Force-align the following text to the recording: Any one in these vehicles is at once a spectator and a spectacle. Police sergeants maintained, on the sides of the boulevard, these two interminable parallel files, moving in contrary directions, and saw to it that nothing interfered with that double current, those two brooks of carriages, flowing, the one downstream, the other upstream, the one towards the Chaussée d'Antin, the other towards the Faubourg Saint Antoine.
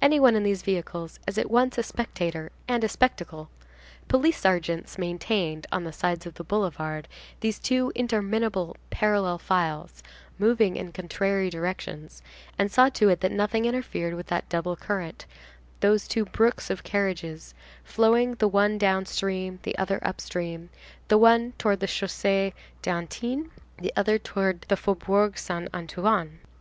Any 0.00 0.18
one 0.18 0.34
in 0.34 0.42
these 0.42 0.62
vehicles 0.62 1.20
is 1.24 1.38
at 1.38 1.48
once 1.48 1.78
a 1.78 1.84
spectator 1.84 2.50
and 2.66 2.82
a 2.82 2.88
spectacle. 2.88 3.48
Police 4.08 4.38
sergeants 4.40 4.98
maintained, 4.98 5.68
on 5.70 5.84
the 5.84 5.92
sides 5.92 6.26
of 6.26 6.34
the 6.34 6.42
boulevard, 6.42 7.06
these 7.38 7.60
two 7.60 7.92
interminable 7.94 8.76
parallel 8.90 9.38
files, 9.38 10.02
moving 10.36 10.74
in 10.74 10.90
contrary 10.90 11.48
directions, 11.48 12.22
and 12.58 12.72
saw 12.72 12.88
to 12.88 13.08
it 13.08 13.20
that 13.20 13.30
nothing 13.30 13.64
interfered 13.64 14.14
with 14.14 14.26
that 14.26 14.48
double 14.48 14.74
current, 14.74 15.26
those 15.78 16.08
two 16.08 16.24
brooks 16.24 16.68
of 16.68 16.82
carriages, 16.82 17.54
flowing, 17.84 18.34
the 18.34 18.48
one 18.48 18.78
downstream, 18.78 19.60
the 19.62 19.78
other 19.78 20.00
upstream, 20.02 20.70
the 21.06 21.16
one 21.18 21.52
towards 21.52 21.80
the 21.80 21.86
Chaussée 21.86 22.52
d'Antin, 22.82 23.48
the 23.78 23.92
other 23.94 24.18
towards 24.18 24.66
the 24.66 24.76
Faubourg 24.76 25.38
Saint 25.38 25.72
Antoine. 25.72 26.40